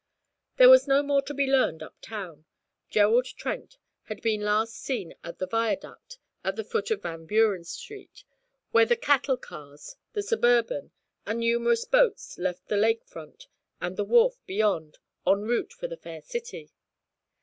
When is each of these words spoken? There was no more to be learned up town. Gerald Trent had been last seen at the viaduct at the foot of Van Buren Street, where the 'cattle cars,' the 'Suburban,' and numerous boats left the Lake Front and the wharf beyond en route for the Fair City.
There 0.57 0.67
was 0.71 0.87
no 0.87 1.03
more 1.03 1.21
to 1.21 1.31
be 1.31 1.45
learned 1.45 1.83
up 1.83 1.93
town. 2.01 2.45
Gerald 2.89 3.27
Trent 3.37 3.77
had 4.05 4.19
been 4.23 4.41
last 4.41 4.73
seen 4.75 5.13
at 5.23 5.37
the 5.37 5.45
viaduct 5.45 6.17
at 6.43 6.55
the 6.55 6.63
foot 6.63 6.89
of 6.89 7.03
Van 7.03 7.27
Buren 7.27 7.63
Street, 7.63 8.23
where 8.71 8.83
the 8.87 8.95
'cattle 8.95 9.37
cars,' 9.37 9.97
the 10.13 10.23
'Suburban,' 10.23 10.89
and 11.27 11.41
numerous 11.41 11.85
boats 11.85 12.39
left 12.39 12.67
the 12.67 12.77
Lake 12.77 13.05
Front 13.05 13.45
and 13.79 13.95
the 13.95 14.03
wharf 14.03 14.39
beyond 14.47 14.97
en 15.27 15.43
route 15.43 15.71
for 15.71 15.87
the 15.87 15.97
Fair 15.97 16.23
City. 16.23 16.71